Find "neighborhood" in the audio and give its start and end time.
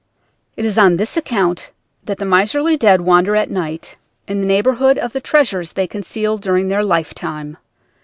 4.47-4.97